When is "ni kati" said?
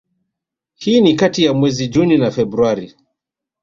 1.01-1.43